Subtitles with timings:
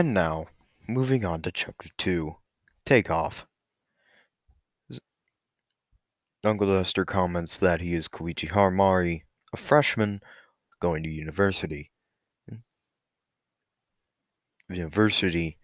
[0.00, 0.46] And now,
[0.88, 2.36] moving on to chapter 2
[2.86, 3.44] Takeoff.
[6.42, 10.22] Uncle Lester comments that he is Koichi Haramari, a freshman
[10.80, 11.90] going to university.
[14.70, 15.58] University,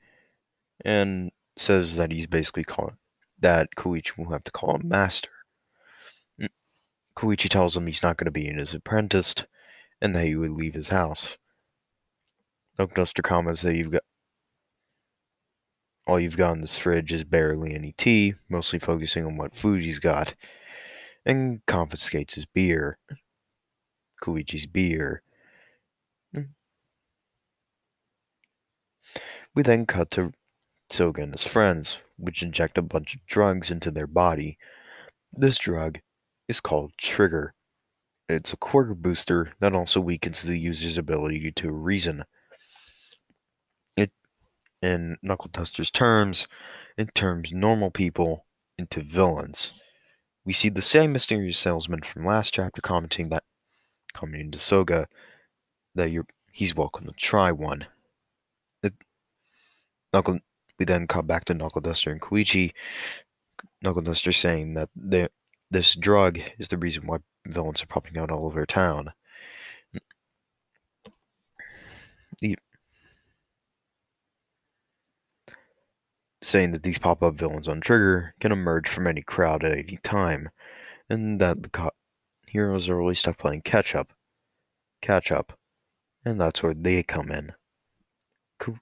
[0.84, 2.98] and says that he's basically calling
[3.40, 5.30] that Koichi will have to call him master.
[6.38, 6.50] Mm,
[7.16, 9.34] Koichi tells him he's not going to be in his apprentice
[10.02, 11.38] and that he would leave his house.
[12.78, 14.02] Uncle Lester comments that you've got
[16.06, 19.82] all you've got in this fridge is barely any tea, mostly focusing on what food
[19.82, 20.34] he's got
[21.24, 22.98] and confiscates his beer.
[24.22, 25.22] Koichi's beer.
[26.34, 26.48] Mm.
[29.54, 30.32] We then cut to
[30.88, 34.58] Soga and his friends, which inject a bunch of drugs into their body.
[35.32, 36.00] This drug
[36.48, 37.54] is called Trigger.
[38.28, 42.24] It's a quirk booster that also weakens the user's ability to reason.
[44.86, 46.46] In Knuckle Duster's terms,
[46.96, 48.46] it turns normal people
[48.78, 49.72] into villains.
[50.44, 53.42] We see the same mysterious salesman from last chapter commenting that
[54.12, 55.08] commenting to Soga
[55.96, 57.86] that you're he's welcome to try one.
[58.84, 58.94] It,
[60.12, 60.38] Knuckle
[60.78, 62.70] we then cut back to Knuckle Duster and Koichi.
[63.82, 64.90] Knuckle Duster saying that
[65.68, 69.14] this drug is the reason why villains are popping out all over town.
[72.40, 72.56] The,
[76.46, 80.48] saying that these pop-up villains on Trigger can emerge from any crowd at any time,
[81.10, 81.90] and that the co-
[82.46, 84.12] heroes are really stuck playing catch-up,
[85.02, 85.58] catch-up,
[86.24, 87.52] and that's where they come in.
[88.60, 88.78] Ko-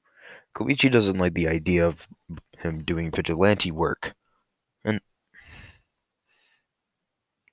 [0.55, 2.07] Koichi doesn't like the idea of
[2.59, 4.15] him doing vigilante work,
[4.85, 5.01] and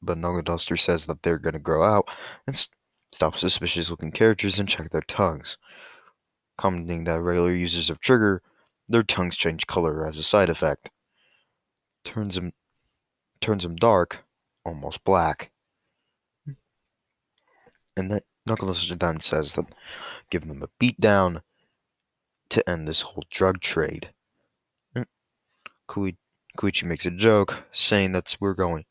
[0.02, 2.10] but Knuckle Duster says that they're going to grow out
[2.48, 2.76] and st-
[3.14, 5.58] stop suspicious-looking characters and check their tongues,
[6.58, 8.42] commenting that regular users of Trigger
[8.92, 10.90] their tongues change color as a side effect.
[12.04, 12.54] Turns them
[13.40, 14.20] turns them dark,
[14.66, 15.52] almost black.
[17.98, 19.66] And that Knuckles then says that
[20.30, 21.42] give them a beat down
[22.50, 24.12] to end this whole drug trade.
[25.88, 26.18] Kui,
[26.58, 28.86] Koichi makes a joke saying that we're going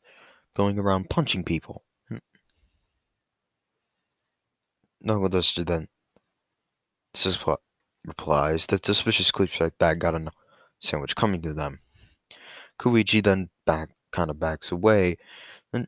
[0.55, 1.83] going around punching people.
[5.01, 5.87] Knuckle then
[7.13, 7.59] says what
[8.05, 10.31] replies that suspicious creeps like that got a
[10.79, 11.79] sandwich coming to them.
[12.79, 15.17] Koichi then back kind of backs away
[15.73, 15.87] and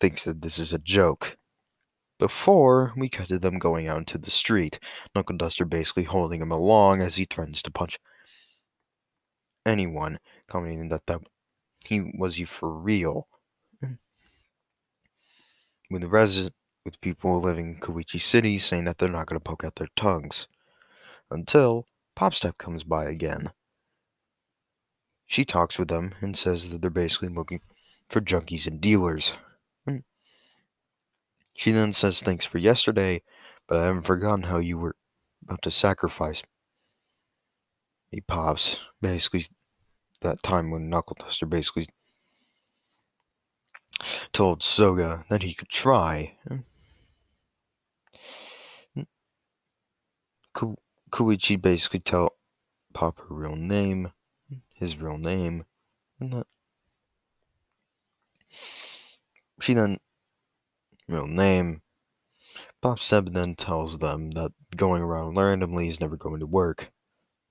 [0.00, 1.36] thinks that this is a joke.
[2.18, 4.78] Before we cut to them going out into the street,
[5.14, 7.98] Knuckle Duster basically holding him along as he threatens to punch
[9.64, 10.18] anyone,
[10.48, 11.20] commenting that, that
[11.84, 13.28] he was you for real.
[15.90, 16.54] With the resident
[16.84, 19.88] with people living in Koichi City saying that they're not going to poke out their
[19.96, 20.46] tongues
[21.30, 21.86] until
[22.16, 23.52] Popstep comes by again.
[25.26, 27.60] She talks with them and says that they're basically looking
[28.08, 29.34] for junkies and dealers.
[29.86, 29.98] Hmm.
[31.54, 33.22] She then says thanks for yesterday,
[33.68, 34.96] but I haven't forgotten how you were
[35.44, 36.42] about to sacrifice
[38.12, 38.80] me, Pops.
[39.00, 39.46] Basically,
[40.22, 41.86] that time when Knuckle Duster basically
[44.32, 46.36] told Soga that he could try.
[46.48, 46.56] Hmm.
[48.94, 49.02] Hmm.
[50.54, 50.78] Cool.
[51.10, 52.34] Koichi basically tell
[52.92, 54.12] Pop her real name,
[54.74, 55.64] his real name,
[56.18, 56.46] and that
[59.60, 59.98] she then
[61.08, 61.82] real name.
[62.82, 66.90] Popstep then tells them that going around randomly is never going to work,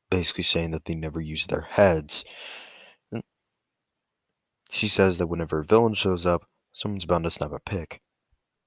[0.10, 2.26] basically saying that they never use their heads.
[3.12, 3.24] And
[4.70, 8.02] she says that whenever a villain shows up, someone's bound to snap a pick.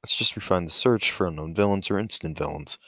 [0.03, 2.79] Let's just refine the search for unknown villains or instant villains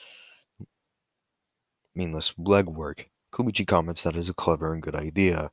[1.95, 3.05] meaningless legwork.
[3.33, 5.51] Koichi comments that is a clever and good idea,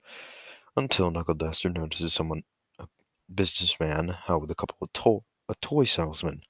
[0.77, 2.43] until Knuckle Duster notices someone,
[2.79, 2.87] a
[3.33, 6.43] businessman, out with a couple of to- a toy salesman,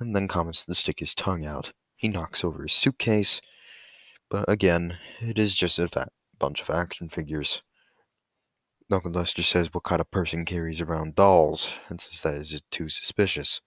[0.00, 1.72] and then comments to stick his tongue out.
[1.94, 3.40] He knocks over his suitcase,
[4.28, 7.62] but again, it is just a fa- bunch of action figures.
[8.88, 12.88] Knuckle Duster says what kind of person carries around dolls, and says that is too
[12.88, 13.60] suspicious.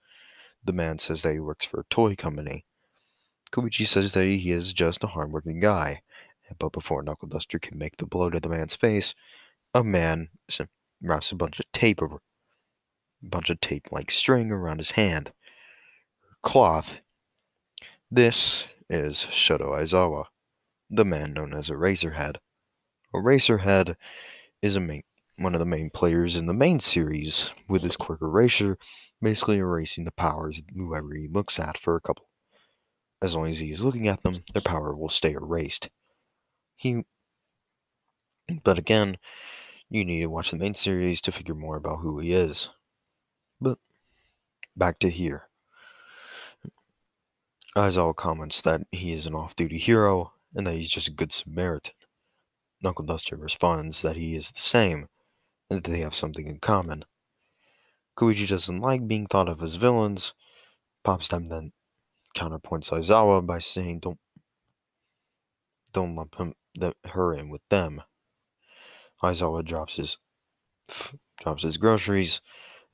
[0.62, 2.64] The man says that he works for a toy company.
[3.52, 6.02] Koichi says that he is just a hardworking guy,
[6.58, 9.14] but before Knuckle Duster can make the blow to the man's face,
[9.74, 10.28] a man
[11.02, 12.20] wraps a bunch of tape over,
[13.22, 15.32] bunch of tape like string around his hand,
[16.42, 16.98] cloth.
[18.10, 20.26] This is Shota Aizawa,
[20.88, 22.36] the man known as Eraserhead.
[23.14, 23.96] Eraserhead
[24.62, 25.02] is a main,
[25.36, 28.78] one of the main players in the main series, with his quick eraser
[29.20, 32.26] basically erasing the powers of whoever he looks at for a couple
[33.22, 35.88] as long as he is looking at them, their power will stay erased.
[36.76, 37.04] He,
[38.64, 39.18] but again,
[39.90, 42.70] you need to watch the main series to figure more about who he is.
[43.60, 43.78] But
[44.76, 45.48] back to here.
[47.76, 51.32] Aizawa comments that he is an off duty hero and that he's just a good
[51.32, 51.94] Samaritan.
[52.82, 55.08] Knuckle Duster responds that he is the same
[55.68, 57.04] and that they have something in common.
[58.16, 60.32] Koichi doesn't like being thought of as villains.
[61.04, 61.72] Popstep then
[62.34, 64.18] counterpoints Aizawa by saying don't
[65.92, 68.02] don't lump him the, her in with them.
[69.22, 70.18] Aizawa drops his
[71.40, 72.40] drops his groceries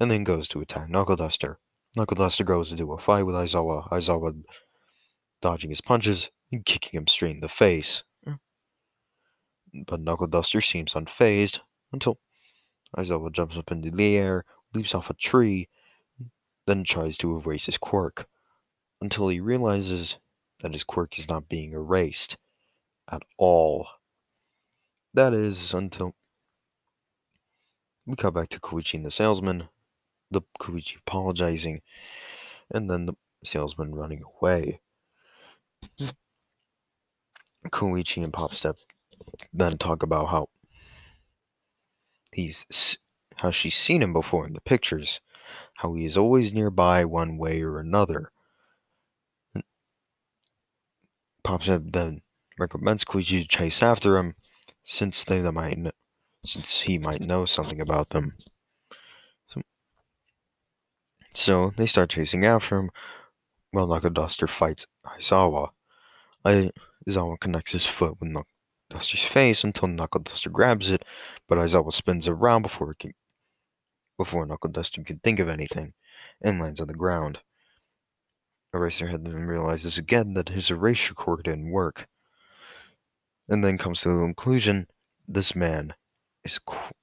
[0.00, 1.58] and then goes to attack Knuckle Duster.
[1.96, 3.88] Knuckle Duster goes into a fight with Aizawa.
[3.90, 4.42] Aizawa
[5.40, 8.02] dodging his punches and kicking him straight in the face.
[9.86, 11.60] But Knuckle Duster seems unfazed
[11.92, 12.18] until
[12.96, 15.68] Aizawa jumps up into the air, leaps off a tree,
[16.66, 18.26] then tries to erase his quirk
[19.00, 20.16] until he realizes
[20.60, 22.36] that his quirk is not being erased
[23.10, 23.88] at all.
[25.14, 26.14] That is until
[28.06, 29.68] we cut back to Koichi and the salesman,
[30.30, 31.82] the Koichi apologizing,
[32.70, 34.80] and then the salesman running away.
[37.70, 38.76] Koichi and Popstep
[39.52, 40.48] then talk about how
[42.32, 42.98] he's
[43.36, 45.20] how she's seen him before in the pictures,
[45.74, 48.30] how he is always nearby one way or another.
[51.46, 52.22] Popstep then
[52.58, 54.34] recommends Koichi to chase after him,
[54.84, 55.78] since they might
[56.44, 58.36] since he might know something about them.
[59.46, 59.62] So,
[61.34, 62.90] so they start chasing after him,
[63.70, 65.68] while Knuckle Duster fights Aizawa.
[66.44, 68.50] Aizawa connects his foot with Knuckle
[68.90, 71.04] Duster's face until Knuckle Duster grabs it,
[71.48, 73.14] but Aizawa spins around before it can,
[74.16, 75.94] before Knuckle Duster can think of anything,
[76.42, 77.38] and lands on the ground.
[78.74, 82.06] Eraserhead then realizes again that his erasure cord didn't work,
[83.48, 84.86] and then comes to the conclusion:
[85.28, 85.94] this man
[86.44, 86.94] is qu-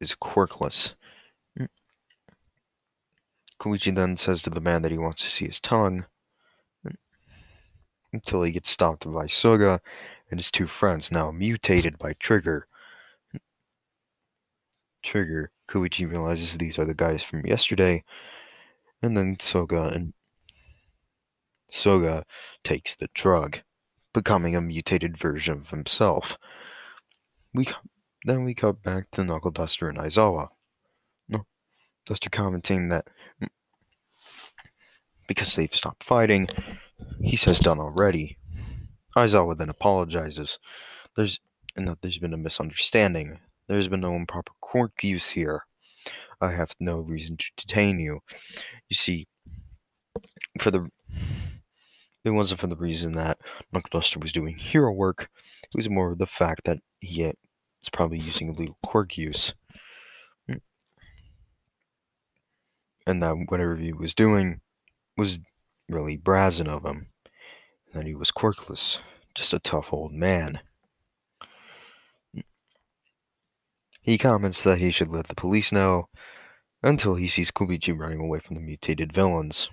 [0.00, 0.94] is quirkless.
[1.58, 1.68] Mm.
[3.58, 6.04] Koichi then says to the man that he wants to see his tongue
[6.86, 6.94] mm,
[8.12, 9.80] until he gets stopped by Soga
[10.30, 12.66] and his two friends, now mutated by Trigger.
[13.34, 13.40] Mm.
[15.02, 18.04] Trigger, Koichi realizes these are the guys from yesterday,
[19.02, 20.12] and then Soga and
[21.70, 22.24] Soga
[22.64, 23.60] takes the drug,
[24.12, 26.36] becoming a mutated version of himself.
[27.54, 27.66] We
[28.24, 30.48] then we cut back to Knuckle Duster and Aizawa.
[31.28, 31.46] No,
[32.06, 33.06] Duster commenting that
[35.28, 36.48] because they've stopped fighting,
[37.20, 38.36] he says done already.
[39.16, 40.58] Aizawa then apologizes.
[41.16, 41.40] There's
[41.76, 43.38] and that there's been a misunderstanding.
[43.68, 45.62] There's been no improper quirk use here.
[46.40, 48.20] I have no reason to detain you.
[48.88, 49.26] You see,
[50.60, 50.88] for the
[52.26, 53.38] it wasn't for the reason that
[53.72, 55.28] Knuckleduster was doing hero work.
[55.62, 57.32] It was more the fact that he uh,
[57.80, 59.54] was probably using illegal quirk use.
[60.50, 60.60] Mm.
[63.06, 64.60] And that whatever he was doing
[65.16, 65.38] was
[65.88, 67.08] really brazen of him.
[67.92, 69.00] And that he was quirkless.
[69.34, 70.58] Just a tough old man.
[72.36, 72.42] Mm.
[74.02, 76.08] He comments that he should let the police know
[76.82, 79.68] until he sees Koichi running away from the mutated villains.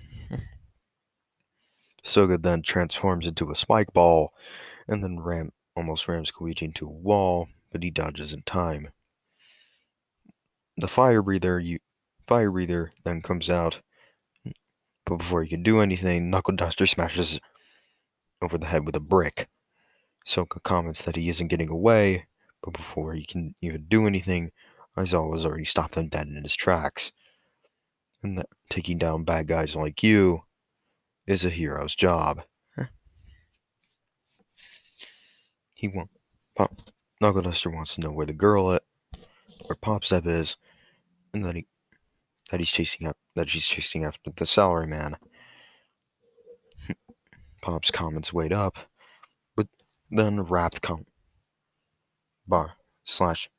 [2.06, 4.34] Soga then transforms into a spike ball
[4.86, 8.92] and then ram almost rams Koichi into a wall, but he dodges in time.
[10.76, 11.78] The fire breather you
[12.28, 13.80] fire breather then comes out,
[15.06, 17.40] but before he can do anything, Knuckle Duster smashes
[18.42, 19.48] over the head with a brick.
[20.26, 22.26] Soga comments that he isn't getting away,
[22.62, 24.52] but before he can even do anything,
[24.96, 27.12] Aizawa has already stopped him dead in his tracks.
[28.22, 30.43] And that taking down bad guys like you
[31.26, 32.42] is a hero's job.
[35.84, 36.08] He won't.
[36.56, 36.80] Pop,
[37.20, 38.84] Knuckle Duster wants to know where the girl at,
[39.66, 40.56] where Popstep is,
[41.34, 41.66] and that he
[42.50, 45.18] that he's chasing up that she's chasing after the salary man.
[47.60, 48.76] Pop's comments wait up,
[49.54, 49.66] but
[50.10, 50.42] then
[50.80, 51.04] com
[52.46, 53.50] bar slash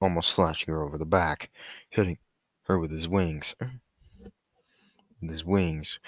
[0.00, 1.50] almost slashing her over the back,
[1.88, 2.18] hitting
[2.64, 3.56] her with his wings.
[5.20, 5.98] With his wings.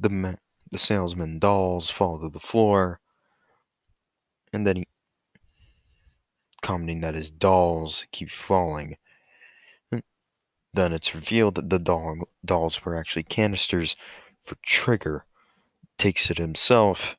[0.00, 0.34] The ma-
[0.70, 3.00] the salesman dolls fall to the floor,
[4.50, 4.86] and then he
[6.62, 8.96] commenting that his dolls keep falling.
[9.90, 9.98] Hmm.
[10.72, 13.94] Then it's revealed that the doll, dolls were actually canisters
[14.40, 15.26] for Trigger.
[15.98, 17.16] Takes it himself,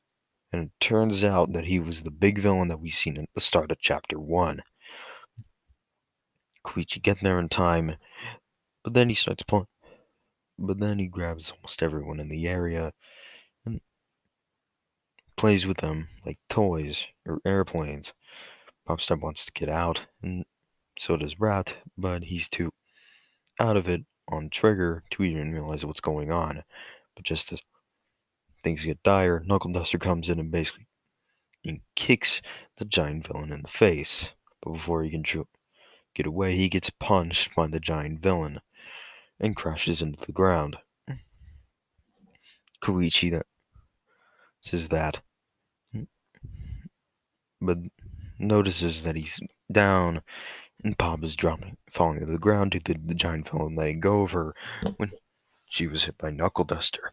[0.52, 3.40] and it turns out that he was the big villain that we seen at the
[3.40, 4.62] start of chapter one.
[6.64, 7.96] Koichi getting there in time,
[8.82, 9.68] but then he starts pulling.
[10.58, 12.92] But then he grabs almost everyone in the area
[13.64, 13.80] and
[15.36, 18.12] plays with them like toys or airplanes.
[18.88, 20.44] Popstep wants to get out, and
[20.98, 22.72] so does Brat, but he's too
[23.58, 26.64] out of it on Trigger to even realize what's going on.
[27.14, 27.60] But just as
[28.62, 30.86] things get dire, Knuckle Duster comes in and basically
[31.64, 32.42] and kicks
[32.76, 34.30] the giant villain in the face.
[34.62, 35.24] But before he can
[36.14, 38.60] get away, he gets punched by the giant villain
[39.40, 40.78] and crashes into the ground.
[42.82, 43.46] Koichi that
[44.60, 45.20] says that,
[47.60, 47.78] but
[48.38, 49.38] notices that he's
[49.70, 50.22] down
[50.84, 54.22] and Pop is dropping, falling to the ground due to the giant villain letting go
[54.22, 54.54] of her
[54.96, 55.12] when
[55.66, 57.12] she was hit by Knuckle Duster.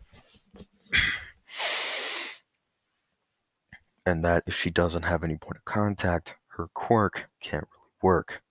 [4.06, 8.42] and that if she doesn't have any point of contact, her quirk can't really work.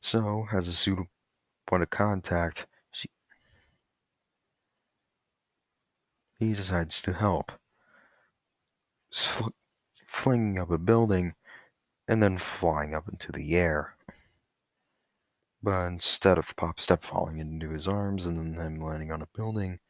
[0.00, 1.06] So, as a pseudo
[1.66, 2.66] point of contact,
[6.38, 7.52] he decides to help,
[9.12, 9.48] Fl-
[10.06, 11.34] flinging up a building
[12.08, 13.96] and then flying up into the air.
[15.62, 19.28] But instead of Pop Step falling into his arms and then him landing on a
[19.34, 19.80] building,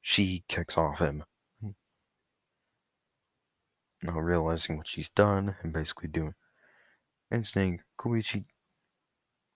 [0.00, 1.24] she kicks off him.
[4.02, 6.34] Now realizing what she's done and basically doing
[7.30, 8.46] and saying Koichi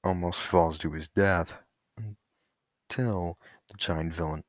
[0.04, 1.54] almost falls to his death
[1.96, 4.44] until the giant villain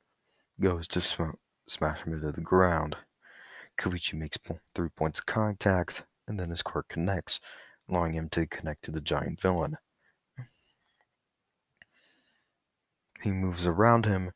[0.59, 2.95] goes to sm- smash him into the ground.
[3.77, 4.37] Koichi makes
[4.73, 7.39] three points of contact, and then his quirk connects,
[7.89, 9.77] allowing him to connect to the giant villain.
[13.21, 14.31] He moves around him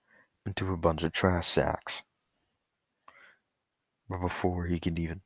[0.45, 2.03] into a bunch of trash sacks.
[4.09, 5.21] But before he can even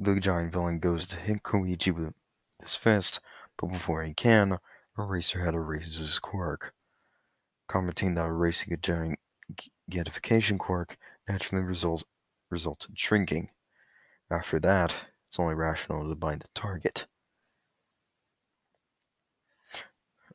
[0.00, 2.14] the giant villain goes to hit Koichi with
[2.60, 3.20] his fist,
[3.58, 4.58] but before he can,
[4.96, 6.72] Eraserhead erases his quirk,
[7.70, 9.16] commenting that erasing a giant
[9.88, 10.96] getification quirk
[11.28, 12.02] naturally result,
[12.50, 13.48] results in shrinking.
[14.28, 14.92] After that,
[15.28, 17.06] it's only rational to bind the target.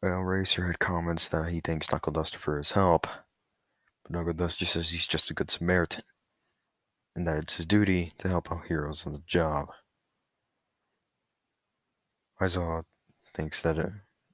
[0.01, 3.05] Eraserhead comments that he thanks Knuckle Duster for his help,
[4.03, 6.03] but Knuckle Duster says he's just a good Samaritan
[7.15, 9.67] and that it's his duty to help out heroes on the job.
[12.41, 12.83] Aizawa
[13.33, 13.89] thinks that, uh,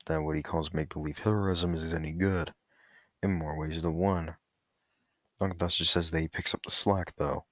[0.08, 2.54] that what he calls make-believe heroism is any good,
[3.24, 4.36] in more ways than one.
[5.40, 7.46] Knuckle Duster says that he picks up the slack, though.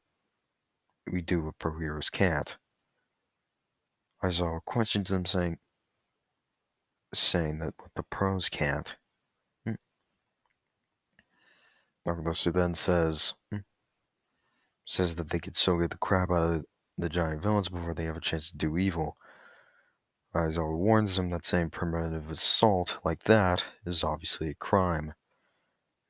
[1.12, 2.56] We do what pro heroes can't.
[4.24, 5.58] Aizawa questions them, saying,
[7.14, 8.96] saying that what the pros can't.
[9.66, 9.74] Hmm.
[12.24, 13.60] Duster then says, hmm,
[14.86, 16.66] says that they could so get the crap out of
[16.98, 19.18] the giant villains before they have a chance to do evil.
[20.36, 25.14] Aizawa warns them that saying primitive assault like that is obviously a crime.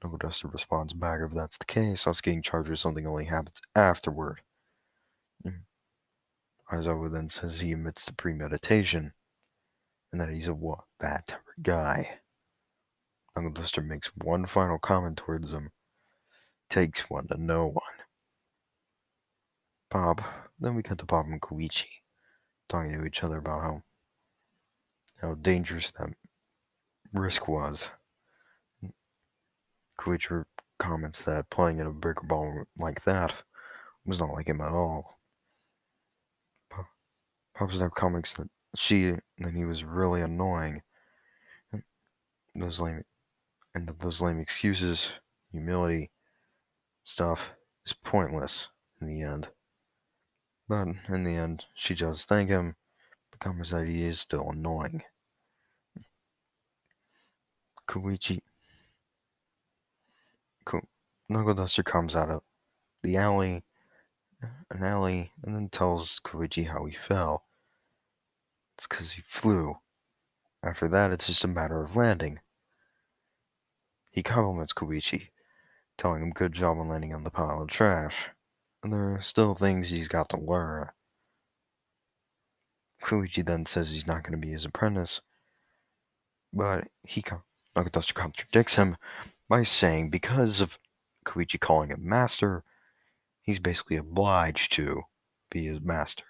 [0.01, 3.62] Knuckle Duster responds back if that's the case, us getting charged with something only happens
[3.75, 4.41] afterward.
[5.46, 5.62] Mm.
[6.72, 9.13] Aizawa then says he admits to premeditation
[10.12, 11.24] and that he's a what, bad
[11.62, 12.20] guy.
[13.36, 15.72] Knuckle Duster makes one final comment towards him.
[16.70, 17.84] Takes one to know one.
[19.89, 20.24] Bob.
[20.60, 21.88] Then we cut to Bob and Koichi
[22.68, 23.84] talking to each other about how
[25.22, 26.10] how dangerous that
[27.13, 27.89] risk was.
[30.00, 30.46] Koichi
[30.77, 33.34] comments that playing in a bigger ball like that
[34.06, 35.20] was not like him at all.
[37.53, 40.82] Pop's now comments that she that he was really annoying.
[42.56, 43.03] Those lame
[43.75, 45.12] and those lame excuses,
[45.51, 46.10] humility
[47.03, 47.51] stuff
[47.86, 48.70] is pointless
[49.01, 49.50] in the end.
[50.70, 52.75] But in the end, she does thank him,
[53.32, 55.03] but comments that he is still annoying.
[57.88, 58.39] Koichi.
[61.29, 62.41] Knuckle Duster comes out of
[63.03, 63.63] the alley,
[64.43, 67.45] uh, an alley, and then tells Koichi how he fell.
[68.77, 69.77] It's because he flew.
[70.63, 72.39] After that, it's just a matter of landing.
[74.12, 75.29] He compliments Koichi,
[75.98, 78.29] telling him good job on landing on the pile of trash
[78.83, 80.89] and there are still things he's got to learn.
[83.01, 85.21] Koichi then says he's not going to be his apprentice,
[86.53, 87.24] but he
[87.75, 88.98] Knuckle Duster contradicts him
[89.48, 90.77] by saying because of
[91.29, 92.63] Koichi calling him master,
[93.41, 95.03] he's basically obliged to
[95.51, 96.25] be his master,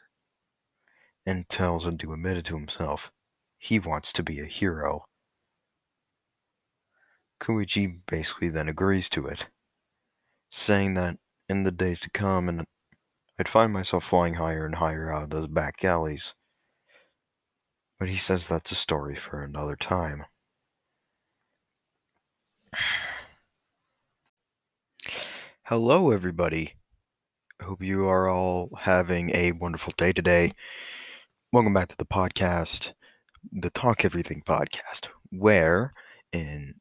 [1.25, 3.11] and tells him to admit it to himself.
[3.57, 5.05] He wants to be a hero.
[7.39, 9.47] Koichi basically then agrees to it,
[10.49, 12.65] saying that in the days to come, and
[13.39, 16.35] I'd find myself flying higher and higher out of those back alleys.
[17.97, 20.25] But he says that's a story for another time.
[25.69, 26.73] Hello, everybody.
[27.61, 30.51] Hope you are all having a wonderful day today.
[31.53, 32.93] Welcome back to the podcast,
[33.51, 35.91] the Talk Everything podcast, where
[36.33, 36.73] and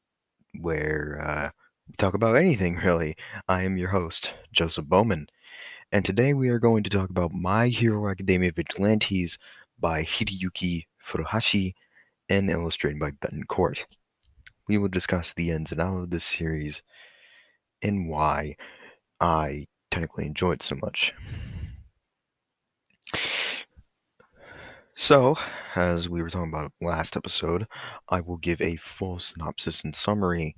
[0.62, 1.50] where uh,
[1.86, 3.14] we talk about anything really.
[3.46, 5.26] I am your host, Joseph Bowman,
[5.92, 9.36] and today we are going to talk about My Hero Academia Vigilantes
[9.78, 11.74] by Hideyuki Furuhashi
[12.30, 13.84] and illustrated by Betten Court.
[14.66, 16.82] We will discuss the ins and outs of this series
[17.82, 18.56] and why
[19.20, 21.14] I technically enjoy it so much.
[24.94, 25.36] So,
[25.76, 27.68] as we were talking about last episode,
[28.08, 30.56] I will give a full synopsis and summary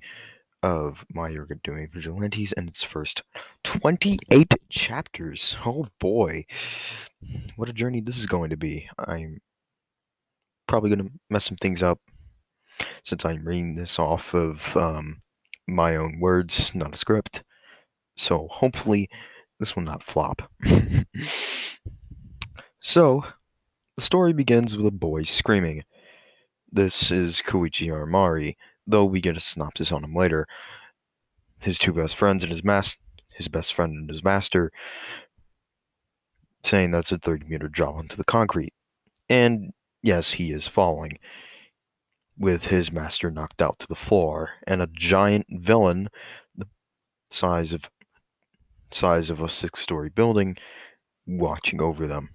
[0.63, 3.23] of My Hero Doing Vigilantes and its first
[3.63, 5.57] 28 chapters.
[5.65, 6.45] Oh boy,
[7.55, 8.89] what a journey this is going to be.
[8.97, 9.41] I'm
[10.67, 11.99] probably going to mess some things up
[13.03, 15.21] since I'm reading this off of um,
[15.67, 17.43] my own words, not a script.
[18.21, 19.09] So hopefully
[19.59, 20.43] this will not flop.
[22.79, 23.23] so
[23.95, 25.83] the story begins with a boy screaming.
[26.71, 30.45] This is Koichi Aramari, though we get a synopsis on him later.
[31.59, 32.95] His two best friends and his mas-
[33.29, 34.71] his best friend and his master
[36.63, 38.73] saying that's a 30 meter drop onto the concrete.
[39.29, 39.73] And
[40.03, 41.17] yes, he is falling
[42.37, 46.09] with his master knocked out to the floor and a giant villain
[46.55, 46.67] the
[47.31, 47.89] size of
[48.93, 50.57] size of a six-story building
[51.25, 52.29] watching over them.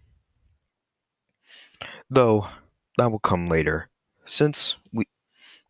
[2.09, 2.49] Though
[2.97, 3.91] that will come later,
[4.25, 5.07] since we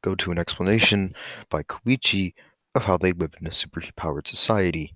[0.02, 1.14] go to an explanation
[1.50, 2.34] by Koichi
[2.74, 4.94] of how they live in a superpowered society,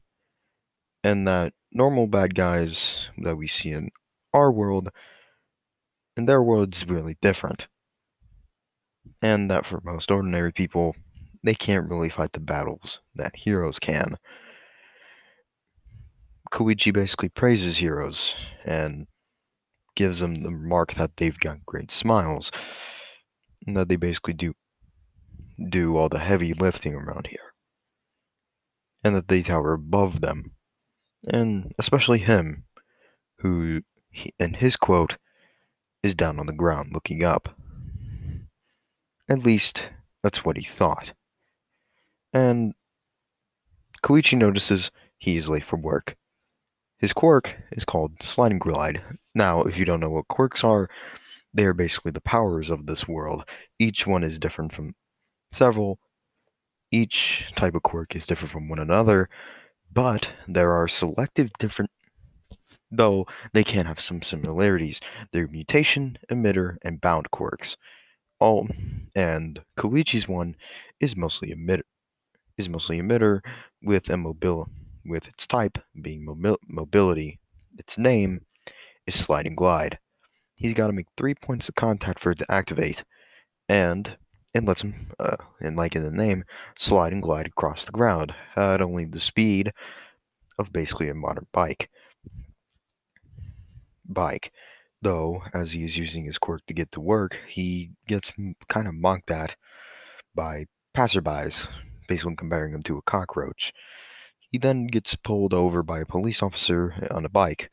[1.02, 3.90] and that normal bad guys that we see in
[4.34, 4.90] our world,
[6.16, 7.68] in their world is really different.
[9.22, 10.94] And that for most ordinary people,
[11.42, 14.16] they can't really fight the battles that heroes can.
[16.50, 18.34] Koichi basically praises heroes
[18.64, 19.06] and
[19.94, 22.50] gives them the remark that they've got great smiles
[23.66, 24.54] and that they basically do
[25.68, 27.52] do all the heavy lifting around here.
[29.04, 30.52] And that they tower above them.
[31.28, 32.64] And especially him
[33.38, 33.82] who
[34.38, 35.18] in his quote
[36.02, 37.56] is down on the ground looking up.
[39.28, 39.90] At least
[40.22, 41.12] that's what he thought.
[42.32, 42.74] And
[44.02, 46.16] Koichi notices he is late for work
[47.00, 49.02] his quirk is called Sliding Glide.
[49.34, 50.88] Now, if you don't know what quirks are,
[51.52, 53.44] they are basically the powers of this world.
[53.78, 54.94] Each one is different from
[55.50, 55.98] several.
[56.90, 59.28] Each type of quirk is different from one another,
[59.92, 61.90] but there are selective different
[62.90, 65.00] though they can have some similarities.
[65.32, 67.76] They're mutation, emitter, and bound quirks.
[68.40, 68.68] All
[69.14, 70.56] and Koichi's one
[70.98, 71.82] is mostly emitter
[72.56, 73.40] is mostly emitter
[73.82, 74.68] with a mobile
[75.04, 76.24] with its type being
[76.68, 77.40] mobility.
[77.78, 78.46] Its name
[79.06, 79.98] is Sliding Glide.
[80.54, 83.04] He's got to make three points of contact for it to activate,
[83.68, 84.16] and
[84.52, 86.44] it lets him, uh, and like in the name,
[86.76, 89.72] slide and glide across the ground at only the speed
[90.58, 91.88] of basically a modern bike.
[94.04, 94.52] Bike.
[95.02, 98.32] Though, as he is using his quirk to get to work, he gets
[98.68, 99.56] kind of mocked at
[100.34, 101.68] by passerbys,
[102.06, 103.72] basically comparing him to a cockroach.
[104.50, 107.70] He then gets pulled over by a police officer uh, on a bike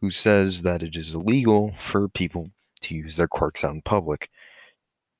[0.00, 2.50] who says that it is illegal for people
[2.82, 4.30] to use their quirks out in public,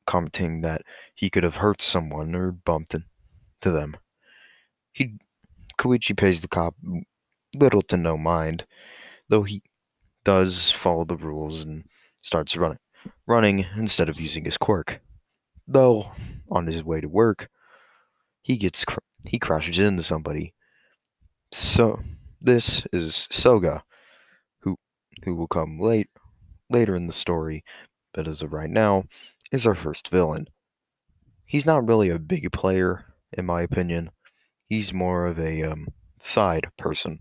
[0.07, 0.83] commenting that
[1.15, 3.05] he could have hurt someone or bumped into
[3.65, 3.97] them.
[4.93, 5.19] He
[5.77, 6.77] Koichi pays the cop
[7.57, 8.65] little to no mind,
[9.29, 9.63] though he
[10.25, 11.85] does follow the rules and
[12.23, 12.79] starts running
[13.27, 15.01] running instead of using his quirk.
[15.67, 16.13] Though
[16.49, 17.49] on his way to work,
[18.43, 20.55] he gets cr- he crashes into somebody
[21.53, 22.01] so
[22.41, 23.85] this is Soga,
[24.61, 24.77] who
[25.25, 26.09] who will come late
[26.71, 27.65] later in the story,
[28.15, 29.05] but as of right now,
[29.53, 30.49] is our first villain.
[31.45, 34.11] He's not really a big player, in my opinion.
[34.69, 35.89] He's more of a um,
[36.19, 37.21] side person,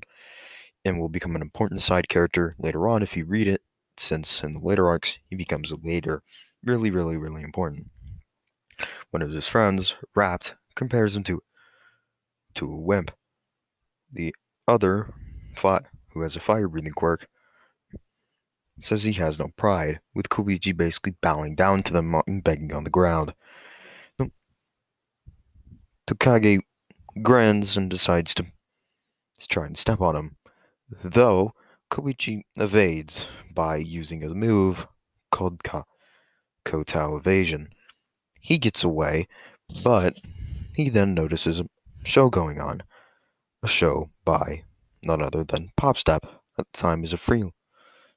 [0.85, 3.61] and will become an important side character later on if you read it,
[3.97, 6.23] since in the later arcs he becomes later
[6.63, 7.87] really, really, really important.
[9.09, 11.41] One of his friends, Rapt, compares him to
[12.55, 13.11] to a wimp
[14.11, 14.35] the
[14.67, 15.13] other,
[15.61, 17.27] who has a fire breathing quirk,
[18.79, 22.83] says he has no pride, with Koichi basically bowing down to them and begging on
[22.83, 23.33] the ground.
[26.07, 26.61] Tokage
[27.21, 28.45] grins and decides to
[29.49, 30.35] try and step on him,
[31.03, 31.53] though
[31.89, 34.87] Koichi evades by using a move
[35.31, 35.85] called Ka-
[36.65, 37.69] Kotao Evasion.
[38.39, 39.27] He gets away,
[39.83, 40.15] but
[40.75, 41.69] he then notices a
[42.03, 42.83] show going on
[43.63, 44.63] a show by
[45.03, 46.19] none other than Popstep.
[46.57, 47.49] At the time, is a free.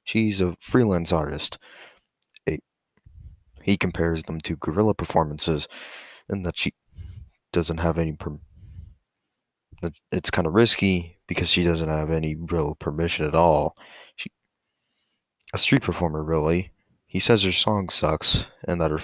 [0.03, 1.57] She's a freelance artist.
[3.63, 5.67] He compares them to guerrilla performances,
[6.29, 6.75] and that she
[7.51, 8.11] doesn't have any.
[8.11, 8.37] Per,
[10.11, 13.75] it's kind of risky because she doesn't have any real permission at all.
[14.17, 14.29] She,
[15.53, 16.71] a street performer, really.
[17.07, 18.99] He says her song sucks and that her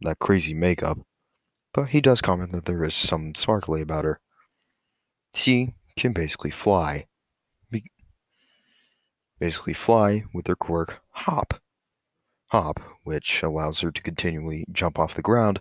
[0.00, 0.98] that crazy makeup,
[1.72, 4.18] but he does comment that there is some sparkly about her.
[5.34, 7.06] She can basically fly.
[9.38, 11.54] Basically fly with her quirk hop.
[12.48, 15.60] Hop, which allows her to continually jump off the ground,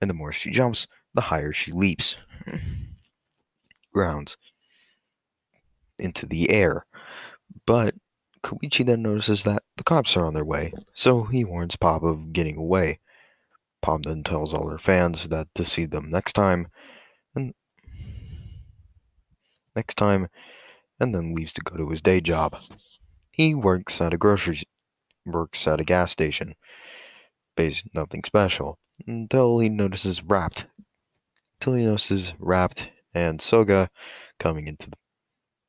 [0.00, 2.16] and the more she jumps, the higher she leaps.
[3.92, 4.36] Grounds
[5.98, 6.86] into the air.
[7.66, 7.94] But
[8.42, 12.32] Koichi then notices that the cops are on their way, so he warns Pop of
[12.32, 13.00] getting away.
[13.82, 16.68] Pop then tells all her fans that to see them next time,
[19.76, 20.28] next time,
[20.98, 22.56] and then leaves to go to his day job.
[23.30, 24.62] He works at a grocery
[25.24, 26.54] works at a gas station.
[27.56, 30.66] Pays nothing special until he notices Rapt.
[31.60, 33.90] Until he notices Rapt and Soga
[34.38, 34.96] coming into the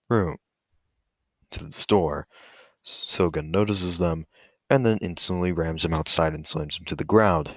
[0.10, 0.38] room
[1.52, 2.28] to the store.
[2.82, 4.26] Soga notices them
[4.70, 7.52] and then instantly rams him outside and slams him to the ground.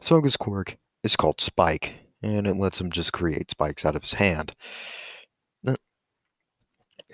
[0.00, 4.14] Soga's quirk is called Spike, and it lets him just create spikes out of his
[4.14, 4.54] hand.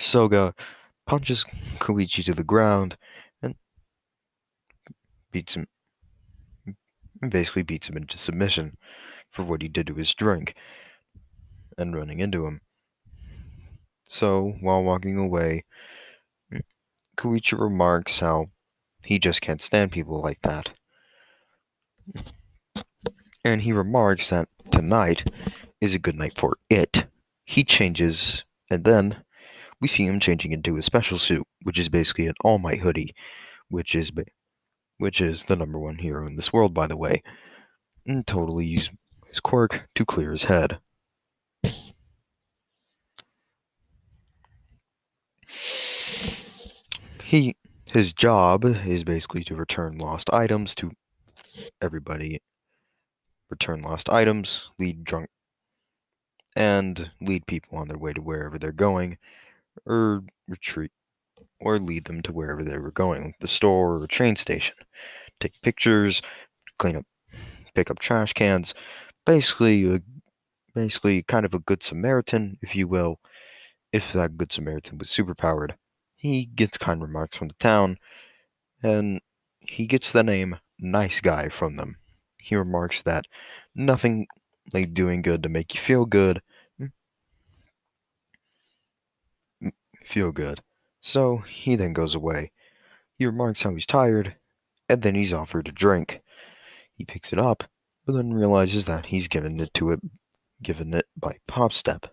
[0.00, 0.54] Soga
[1.06, 1.44] punches
[1.78, 2.96] Koichi to the ground
[3.42, 3.54] and
[5.30, 5.66] beats him
[7.28, 8.78] basically beats him into submission
[9.28, 10.54] for what he did to his drink
[11.76, 12.62] and running into him.
[14.08, 15.64] So, while walking away,
[17.16, 18.46] Koichi remarks how
[19.04, 20.70] he just can't stand people like that.
[23.44, 25.30] And he remarks that tonight
[25.80, 27.06] is a good night for it.
[27.44, 29.22] He changes, and then
[29.80, 33.14] we see him changing into a special suit, which is basically an All Might hoodie,
[33.68, 34.12] which is
[34.98, 37.22] which is the number one hero in this world, by the way,
[38.06, 38.90] and totally use
[39.28, 40.78] his quirk to clear his head.
[47.24, 50.92] He his job is basically to return lost items to
[51.80, 52.40] everybody.
[53.48, 55.28] Return lost items, lead drunk
[56.54, 59.16] and lead people on their way to wherever they're going
[59.86, 60.92] or retreat
[61.60, 64.76] or lead them to wherever they were going, the store or train station.
[65.40, 66.22] Take pictures,
[66.78, 67.06] clean up,
[67.74, 68.74] pick up trash cans.
[69.26, 70.00] Basically,
[70.74, 73.20] basically, kind of a good Samaritan, if you will.
[73.92, 75.74] If that good Samaritan was superpowered,
[76.14, 77.98] he gets kind remarks from the town,
[78.82, 79.20] and
[79.60, 81.96] he gets the name Nice Guy from them.
[82.38, 83.26] He remarks that
[83.74, 84.26] nothing
[84.72, 86.40] like doing good to make you feel good
[90.10, 90.62] feel good.
[91.00, 92.52] So he then goes away.
[93.16, 94.36] He remarks how he's tired,
[94.88, 96.20] and then he's offered a drink.
[96.94, 97.64] He picks it up,
[98.04, 100.00] but then realizes that he's given it to it
[100.62, 102.04] given it by Popstep.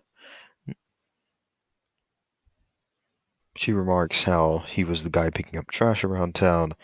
[3.56, 6.74] She remarks how he was the guy picking up trash around town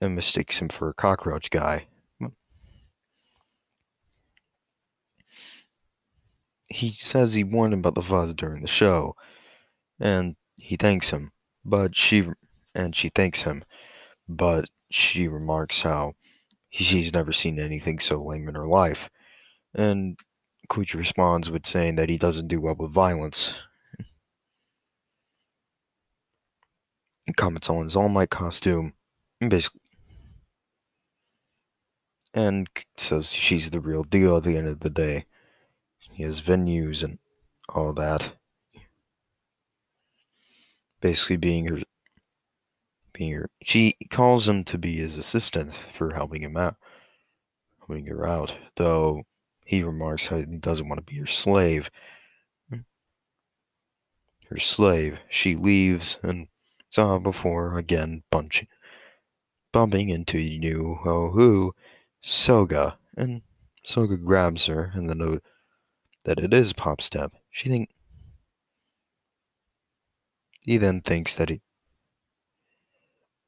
[0.00, 1.86] and mistakes him for a cockroach guy.
[6.66, 9.14] He says he warned him about the fuzz during the show,
[10.02, 11.30] and he thanks him,
[11.64, 12.28] but she
[12.74, 13.64] and she thanks him,
[14.28, 16.14] but she remarks how
[16.70, 19.08] she's never seen anything so lame in her life,
[19.74, 20.18] and
[20.68, 23.54] Koichi responds with saying that he doesn't do well with violence.
[27.24, 28.94] He comments on his All Might costume,
[29.40, 29.80] and basically,
[32.34, 35.26] and says she's the real deal at the end of the day.
[36.10, 37.18] He has venues and
[37.68, 38.32] all that
[41.02, 41.80] basically being her
[43.12, 46.76] being her she calls him to be his assistant for helping him out
[47.80, 49.22] helping her out though
[49.72, 51.90] he remarks how he doesn't want to be her slave.
[52.68, 52.80] Hmm.
[54.50, 56.48] Her slave she leaves and
[56.90, 58.22] saw before again
[59.72, 61.74] bumping into knew oh who
[62.20, 63.40] soga and
[63.82, 65.42] soga grabs her and the note
[66.24, 67.88] that it is pop step she think
[70.64, 71.60] he then thinks that he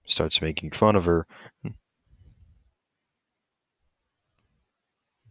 [0.07, 1.27] starts making fun of her.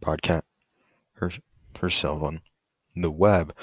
[0.00, 0.44] Broadcast
[1.14, 1.30] her,
[1.78, 2.42] herself on
[2.94, 3.54] the web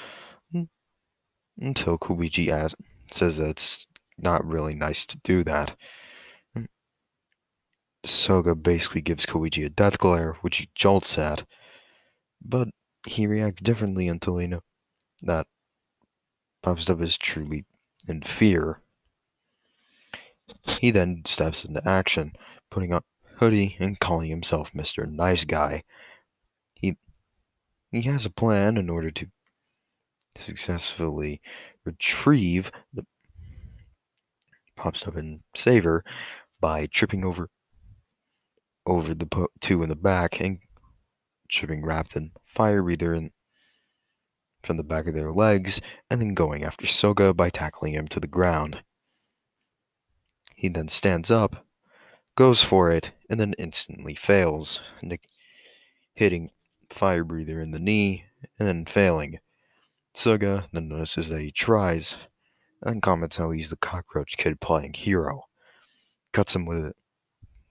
[1.60, 2.80] until Koichi asks,
[3.10, 3.86] says that it's
[4.18, 5.76] not really nice to do that.
[8.04, 11.44] Soga basically gives Koichi a death glare, which he jolts at,
[12.44, 12.68] but
[13.06, 14.62] he reacts differently until he knows
[15.22, 15.46] that
[16.62, 17.64] pops up is truly
[18.08, 18.80] in fear.
[20.66, 22.32] He then steps into action,
[22.70, 23.02] putting on
[23.36, 25.10] hoodie and calling himself Mr.
[25.10, 25.82] Nice Guy.
[26.74, 26.96] He
[27.90, 29.26] he has a plan in order to
[30.36, 31.40] successfully
[31.84, 33.06] retrieve the
[34.76, 36.04] pops up and Saver
[36.60, 37.48] by tripping over
[38.86, 40.58] over the po- two in the back and
[41.48, 43.30] tripping Raptor fire breather in
[44.62, 48.20] from the back of their legs and then going after Soga by tackling him to
[48.20, 48.82] the ground.
[50.54, 51.66] He then stands up,
[52.36, 54.80] goes for it, and then instantly fails,
[56.14, 56.50] hitting
[56.90, 58.24] fire breather in the knee
[58.58, 59.38] and then failing.
[60.14, 62.16] Soga then notices that he tries
[62.82, 65.44] and comments how he's the cockroach kid playing hero.
[66.32, 66.96] Cuts him with it.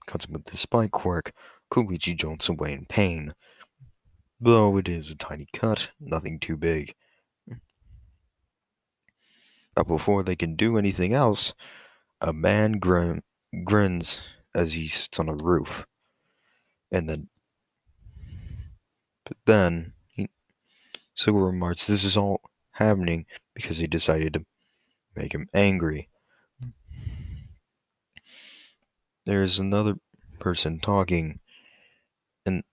[0.06, 1.32] Cuts him with the spike quirk.
[1.70, 3.34] Koichi jolts away in pain.
[4.44, 6.96] Though it is a tiny cut, nothing too big.
[7.46, 7.58] Hmm.
[9.76, 11.54] But before they can do anything else,
[12.20, 13.22] a man grin-
[13.62, 14.20] grins
[14.52, 15.86] as he sits on a roof.
[16.90, 17.28] And then,
[19.24, 20.28] but then, he,
[21.14, 22.40] Soga remarks this is all
[22.72, 24.44] happening because he decided to
[25.14, 26.08] make him angry.
[26.60, 26.70] Hmm.
[29.24, 29.98] There's another
[30.40, 31.38] person talking,
[32.44, 32.64] and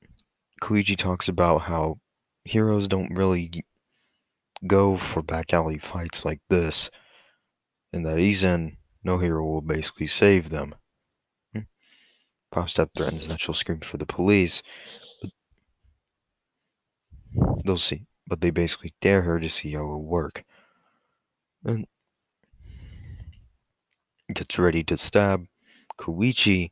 [0.59, 1.99] Koichi talks about how
[2.43, 3.63] heroes don't really
[4.67, 6.89] go for back alley fights like this,
[7.93, 10.75] and that in, no hero will basically save them.
[11.53, 11.61] Hmm.
[12.53, 14.61] Popstep threatens that she'll scream for the police,
[15.21, 15.31] but
[17.65, 20.43] they'll see, but they basically dare her to see how it'll work.
[21.63, 21.87] And
[24.33, 25.45] gets ready to stab
[25.97, 26.71] Koichi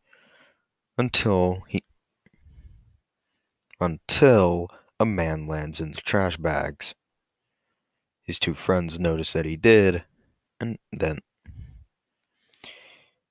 [0.97, 1.83] until he
[3.79, 6.95] until a man lands in the trash bags.
[8.23, 10.03] His two friends notice that he did,
[10.59, 11.19] and then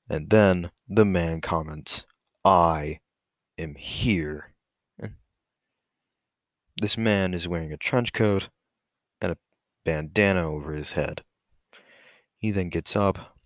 [0.08, 2.04] and then the man comments,
[2.44, 3.00] I
[3.58, 4.52] am here.
[6.80, 8.50] This man is wearing a trench coat
[9.20, 9.38] and a
[9.84, 11.24] bandana over his head.
[12.38, 13.36] He then gets up,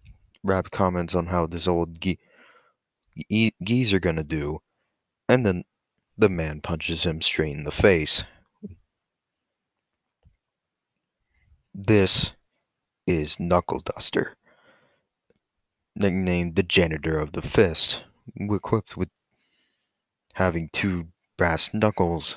[0.42, 2.18] Rap comments on how this old ge-
[3.30, 4.60] ge- geezer gonna do,
[5.28, 5.64] and then
[6.20, 8.24] the man punches him straight in the face.
[11.74, 12.32] This
[13.06, 14.36] is Knuckle Duster,
[15.96, 18.02] nicknamed the janitor of the fist,
[18.38, 19.08] equipped with
[20.34, 22.36] having two brass knuckles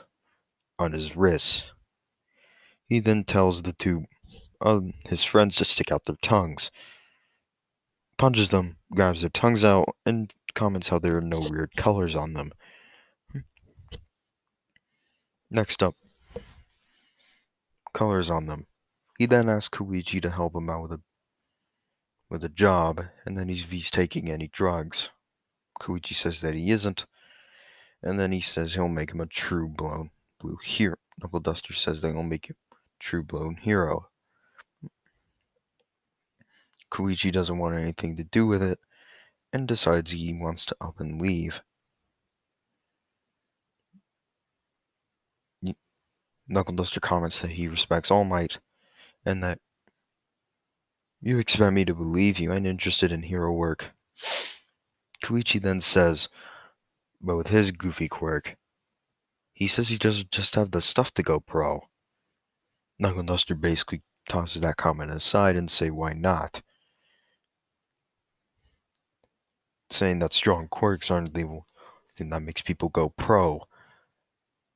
[0.79, 1.65] on his wrists.
[2.87, 4.05] He then tells the two
[4.61, 6.71] uh, his friends to stick out their tongues,
[8.17, 12.33] punches them, grabs their tongues out, and comments how there are no weird colors on
[12.33, 12.53] them.
[15.55, 15.95] Next up,
[17.93, 18.65] colors on them.
[19.19, 21.01] He then asks Koichi to help him out with a
[22.27, 25.11] with a job, and then he's, he's taking any drugs.
[25.79, 27.05] Koichi says that he isn't,
[28.01, 30.95] and then he says he'll make him a true blown blue hero.
[31.21, 32.55] Knuckle Duster says they'll make him
[32.99, 34.07] true blown hero.
[36.89, 38.79] Koichi doesn't want anything to do with it
[39.53, 41.61] and decides he wants to up and leave.
[46.47, 48.57] Knuckle Duster comments that he respects All Might
[49.25, 49.59] and that
[51.21, 53.91] you expect me to believe you ain't interested in hero work.
[55.23, 56.27] Koichi then says,
[57.21, 58.57] but with his goofy quirk,
[59.53, 61.87] he says he doesn't just have the stuff to go pro.
[62.99, 66.61] Knuckle Duster basically tosses that comment aside and say why not.
[69.89, 71.61] Saying that strong quirks aren't the
[72.17, 73.65] thing that makes people go pro,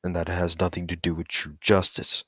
[0.03, 2.23] and that has nothing to do with true justice.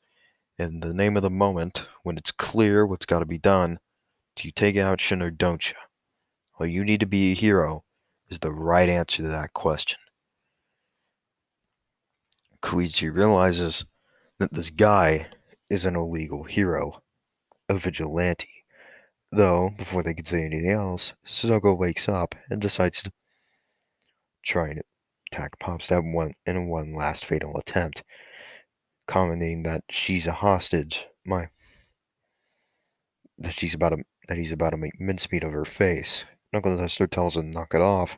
[0.57, 3.79] In the name of the moment, when it's clear what's got to be done,
[4.35, 5.75] do you take action or don't you?
[6.59, 7.83] All you need to be a hero
[8.27, 9.97] is the right answer to that question.
[12.61, 13.85] Koichi realizes
[14.39, 15.27] that this guy
[15.69, 17.01] is an illegal hero,
[17.69, 18.65] a vigilante.
[19.31, 23.11] Though, before they can say anything else, Suzuko wakes up and decides to
[24.43, 24.81] try and
[25.31, 28.03] attack Popstep one in one last fatal attempt,
[29.07, 31.07] commenting that she's a hostage.
[31.25, 31.49] My
[33.37, 36.25] that she's about to that he's about to make mincemeat of her face.
[36.51, 38.17] Knuckle Duster tells him knock it off,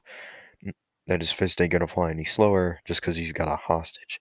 [1.08, 4.20] that his fist ain't gonna fly any slower just because he's got a hostage.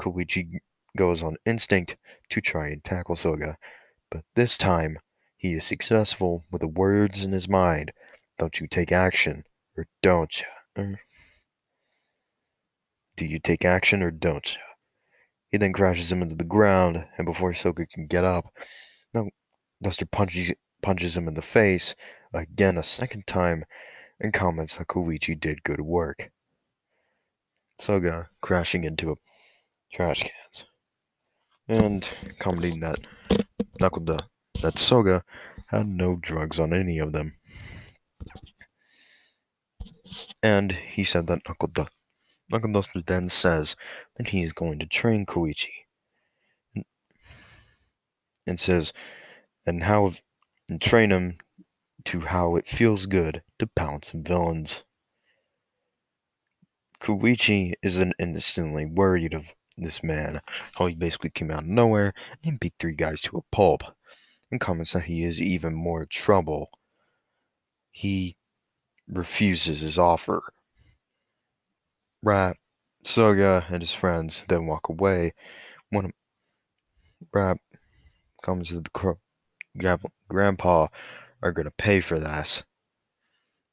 [0.00, 0.58] Koichi
[0.96, 1.96] goes on instinct
[2.30, 3.56] to try and tackle Soga,
[4.10, 4.98] but this time
[5.36, 7.92] he is successful with the words in his mind.
[8.38, 9.44] Don't you take action,
[9.76, 10.96] or don't you?
[13.18, 14.56] Do you take action, or don't?
[15.50, 18.46] He then crashes him into the ground, and before Soga can get up,
[19.12, 19.28] now
[19.82, 20.52] Duster punches
[20.82, 21.96] punches him in the face
[22.32, 23.64] again a second time
[24.20, 26.30] and comments that Koichi did good work.
[27.80, 29.16] Soga crashing into a
[29.92, 30.66] trash cans
[31.66, 33.00] and commenting that
[33.80, 34.20] Knuckle
[34.62, 35.24] that Soga
[35.66, 37.34] had no drugs on any of them.
[40.40, 41.88] And he said that Knuckle,
[42.50, 43.76] Knuckle then says
[44.16, 45.84] that he is going to train Koichi.
[46.74, 46.84] And,
[48.46, 48.92] and says,
[49.66, 50.12] and how,
[50.68, 51.38] and train him
[52.06, 54.82] to how it feels good to pounce on villains.
[57.00, 59.44] Koichi isn't instantly worried of
[59.76, 60.40] this man,
[60.74, 63.82] how he basically came out of nowhere and beat three guys to a pulp,
[64.50, 66.70] and comments that he is even more trouble.
[67.90, 68.36] He
[69.06, 70.42] refuses his offer.
[72.22, 72.56] Rat,
[73.04, 75.34] Soga, and his friends then walk away.
[75.90, 76.12] One of
[77.32, 77.58] Rat
[78.42, 79.20] comes to the cro-
[80.28, 80.88] grandpa
[81.42, 82.64] are gonna pay for this.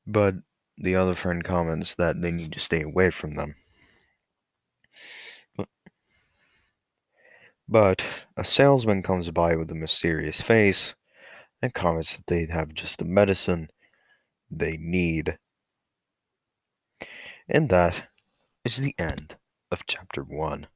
[0.08, 0.36] But
[0.78, 3.56] the other friend comments that they need to stay away from them.
[7.68, 8.06] But
[8.38, 10.94] a salesman comes by with a mysterious face
[11.62, 13.70] and comments that they have just the medicine
[14.52, 15.40] they need.
[17.50, 18.10] And that
[18.65, 19.38] is the end
[19.71, 20.67] of chapter one.